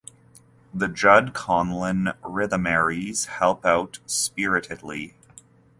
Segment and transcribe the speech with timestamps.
[0.73, 5.13] The Jud Conlon Rhythmaires help out spiritedly.